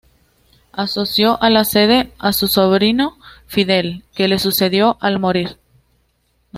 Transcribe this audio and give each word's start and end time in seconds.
Asoció 0.71 1.37
a 1.43 1.51
la 1.51 1.63
Sede 1.63 2.11
a 2.17 2.33
su 2.33 2.47
sobrino 2.47 3.19
Fidel, 3.45 4.03
que 4.15 4.27
le 4.27 4.39
sucedió 4.39 4.97
al 4.99 5.19
morir. 5.19 5.59